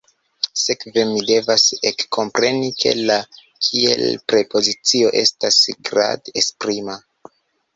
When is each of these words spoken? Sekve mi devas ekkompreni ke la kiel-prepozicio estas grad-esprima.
Sekve 0.59 1.01
mi 1.09 1.19
devas 1.31 1.65
ekkompreni 1.89 2.71
ke 2.83 2.95
la 3.11 3.19
kiel-prepozicio 3.67 5.13
estas 5.23 5.61
grad-esprima. 5.91 6.99